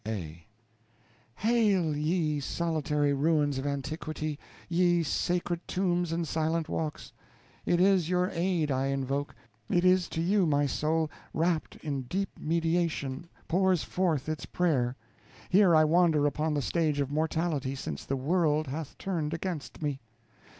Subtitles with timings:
[0.07, 0.47] A.
[1.35, 7.13] Hail, ye solitary ruins of antiquity, ye sacred tombs and silent walks!
[7.67, 9.35] it is your aid I invoke;
[9.69, 14.95] it is to you, my soul, wrapt in deep mediation, pours forth its prayer.
[15.49, 19.99] Here I wander upon the stage of mortality, since the world hath turned against me.